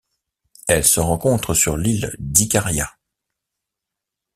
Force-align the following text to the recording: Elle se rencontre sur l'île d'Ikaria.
Elle 0.67 0.83
se 0.83 0.99
rencontre 0.99 1.53
sur 1.53 1.77
l'île 1.77 2.15
d'Ikaria. 2.17 2.91